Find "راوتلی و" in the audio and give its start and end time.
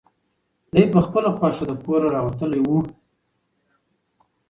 2.15-2.69